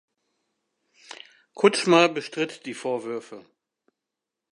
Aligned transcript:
Kutschma 1.53 2.07
bestritt 2.07 2.65
die 2.65 2.73
Vorwürfe. 2.73 3.45